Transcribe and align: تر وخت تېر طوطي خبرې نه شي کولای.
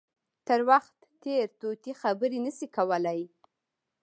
تر 0.47 0.59
وخت 0.69 0.95
تېر 1.21 1.45
طوطي 1.61 1.93
خبرې 2.01 2.39
نه 2.45 2.51
شي 2.57 2.67
کولای. 2.75 3.21